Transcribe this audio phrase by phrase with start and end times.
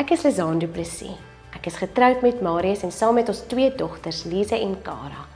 [0.00, 1.12] Ek is Lizaan Du Plessis.
[1.52, 5.26] Ek is getroud met Marius en saam met ons twee dogters, Lise en Kara.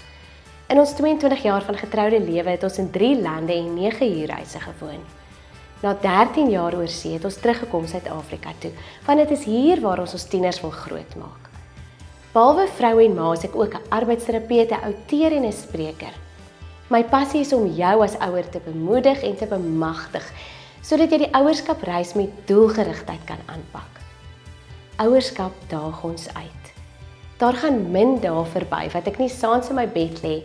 [0.72, 4.62] In ons 22 jaar van getroude lewe het ons in 3 lande en 9 huurhuise
[4.62, 5.02] gewoon.
[5.82, 8.70] Na 13 jaar oor see het ons teruggekom Suid-Afrika toe,
[9.04, 11.50] want dit is hier waar ons ons tieners wil grootmaak.
[12.32, 16.14] Behalwe vrou en ma, is ek ook 'n arbeidsterapeut, 'n outeur en 'n spreker.
[16.88, 20.24] My passie is om jou as ouer te bemoedig en te bemagtig
[20.80, 24.03] sodat jy die ouerskapreis met doelgerigtheid kan aanpak.
[25.02, 26.66] Ouerskap daag ons uit.
[27.40, 30.36] Daar gaan min dae verby wat ek nie saans in my bed lê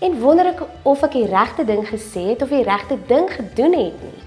[0.00, 3.76] en wonder ek of ek die regte ding gesê het of die regte ding gedoen
[3.76, 4.22] het nie.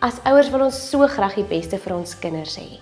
[0.00, 2.80] As ouers wil ons so graag die beste vir ons kinders hê.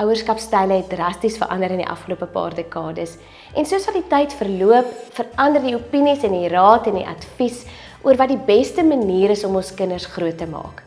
[0.00, 3.18] Ouerskapstyle het drasties verander in die afgelope paar dekades
[3.52, 4.88] en soos wat die tyd verloop,
[5.20, 7.66] verander die opinies en die raad en die advies
[8.08, 10.80] oor wat die beste manier is om ons kinders groot te maak.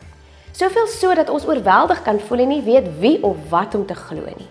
[0.58, 3.94] Soveel so dat ons oorweldig kan voel en nie weet wie of wat om te
[3.94, 4.48] glo nie.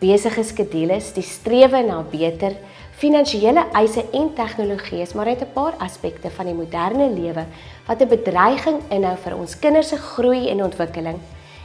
[0.00, 2.56] Besige skedules, die strewe na beter,
[2.98, 7.46] finansiële eise en tegnologie is maar net 'n paar aspekte van die moderne lewe
[7.86, 11.18] wat 'n bedreiging inhou vir ons kinders se groei en ontwikkeling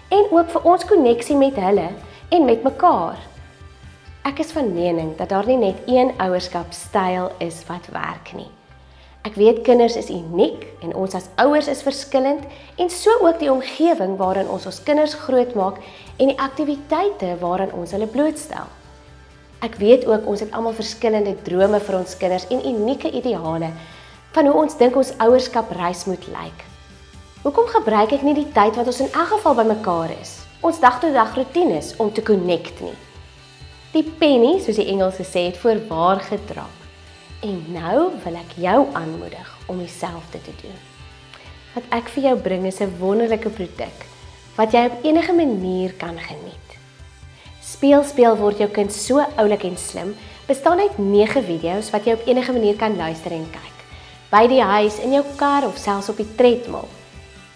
[0.09, 1.89] en ook vir ons koneksie met hulle
[2.29, 3.17] en met mekaar.
[4.23, 8.60] Ek is van mening dat daar nie net een ouerskapstyl is wat werk nie.
[9.21, 12.41] Ek weet kinders is uniek en ons as ouers is verskillend
[12.81, 15.77] en so ook die omgewing waarin ons ons kinders grootmaak
[16.17, 18.65] en die aktiwiteite waaraan ons hulle blootstel.
[19.61, 23.69] Ek weet ook ons het almal verskillende drome vir ons kinders en unieke ideale
[24.33, 26.65] van hoe ons dink ons ouerskap reis moet lyk.
[27.45, 31.37] Hoekom gebruik ek nie die tyd wat ons in elk geval bymekaar is, ons dag-tot-dag
[31.37, 32.97] rotines om te connect nie?
[33.93, 36.80] Die penny, soos die Engelse sê, het voorwaar gedrap.
[37.41, 40.75] En nou wil ek jou aanmoedig om dieselfde te doen.
[41.73, 44.05] Wat ek vir jou bring is 'n wonderlike produk
[44.57, 46.69] wat jy op enige manier kan geniet.
[47.61, 50.15] Speel speel word jou kind so oulik en slim,
[50.47, 53.77] bestaan uit 9 video's wat jy op enige manier kan luister en kyk.
[54.29, 56.87] By die huis, in jou kar of selfs op die treadmill.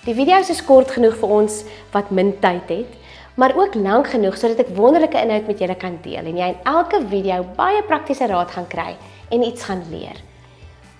[0.06, 2.94] Die video's is kort genoeg vir ons wat min tyd het,
[3.35, 6.63] maar ook lank genoeg sodat ek wonderlike inhoud met julle kan deel en jy in
[6.63, 8.96] elke video baie praktiese raad gaan kry
[9.30, 10.22] en iets gaan leer.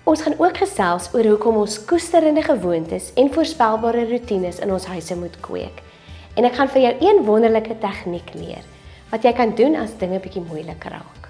[0.06, 5.16] Ons gaan ook gesels oor hoekom ons koesterende gewoontes en voorspelbare rotines in ons huise
[5.18, 5.82] moet kweek.
[6.38, 8.62] En ek gaan vir jou een wonderlike tegniek leer
[9.10, 11.28] wat jy kan doen as dinge bietjie moeilik raak.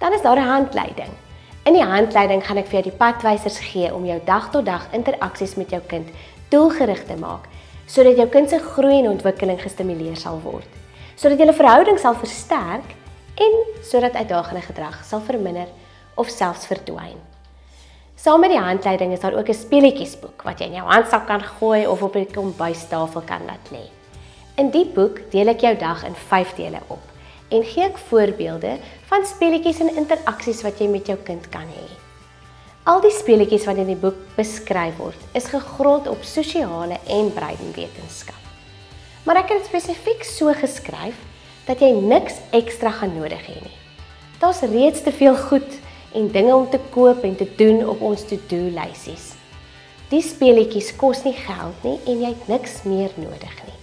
[0.00, 1.12] Dan is daar 'n handleiding.
[1.64, 5.54] In die handleiding gaan ek vir jou die padwysers gee om jou dag-tot-dag -dag interaksies
[5.54, 6.08] met jou kind
[6.48, 7.48] doelgerig te maak
[7.86, 10.68] sodat jou kind se groei en ontwikkeling gestimuleer sal word,
[11.14, 12.94] sodat julle verhouding sal versterk
[13.34, 15.68] en sodat uitdagende gedrag sal verminder
[16.14, 17.18] of selfs verdwyn.
[18.22, 21.42] Saam met die handleiding is daar ook 'n speletjiesboek wat jy in jou handsak kan
[21.42, 23.90] gooi of op 'n kombuistafel kan laat lê.
[24.56, 27.02] In die boek deel ek jou dag in 5 dele op
[27.48, 28.78] en gee ek voorbeelde
[29.10, 31.86] van speletjies en interaksies wat jy met jou kind kan hê.
[32.84, 38.40] Al die speletjies wat in die boek beskryf word, is gegrond op sosiale en breindwetenskap.
[39.22, 41.14] Maar ek het dit spesifiek so geskryf
[41.66, 43.78] dat jy niks ekstra gaan nodig hê nie.
[44.42, 45.78] Daar's reeds te veel goed
[46.14, 49.32] en dinge om te koop en te doen op ons to-do lysies.
[50.12, 53.78] Die speletjies kos nie geld nie en jy het niks meer nodig nie.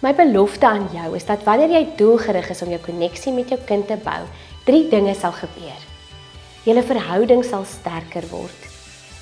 [0.00, 3.58] My belofte aan jou is dat wanneer jy doelgerig is om jou koneksie met jou
[3.68, 4.20] kind te bou,
[4.64, 5.86] drie dinge sal gebeur.
[6.64, 8.68] Julle verhouding sal sterker word.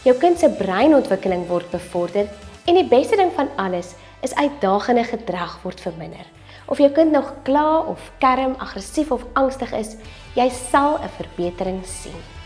[0.06, 2.30] Jou kind se breinontwikkeling word bevorder
[2.66, 6.26] en die beste ding van alles is uitdagende gedrag word verminder.
[6.68, 9.96] Of jou kind nog kla of kerm, aggressief of angstig is,
[10.36, 12.37] jy sal 'n verbetering sien.